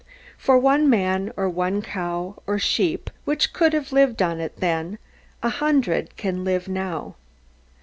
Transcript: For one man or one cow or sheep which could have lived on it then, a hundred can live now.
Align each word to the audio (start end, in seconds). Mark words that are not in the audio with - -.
For 0.35 0.57
one 0.57 0.89
man 0.89 1.31
or 1.37 1.47
one 1.47 1.83
cow 1.83 2.41
or 2.47 2.57
sheep 2.57 3.11
which 3.23 3.53
could 3.53 3.71
have 3.73 3.91
lived 3.91 4.19
on 4.23 4.39
it 4.39 4.59
then, 4.59 4.97
a 5.43 5.49
hundred 5.49 6.17
can 6.17 6.43
live 6.43 6.67
now. 6.67 7.13